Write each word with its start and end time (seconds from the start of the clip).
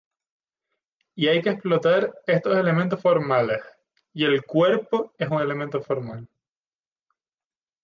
Y 1.13 1.27
hay 1.27 1.43
que 1.43 1.51
explotar 1.51 2.11
esos 2.25 2.57
elementos 2.57 2.99
formales, 2.99 3.59
y 4.15 4.25
el 4.25 4.41
cuerpo 4.43 5.13
es 5.15 5.29
un 5.29 5.41
elemento 5.41 5.79
formal. 5.79 6.27